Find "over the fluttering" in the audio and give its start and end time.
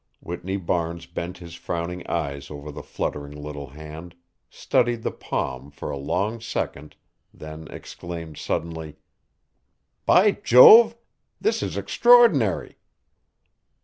2.49-3.33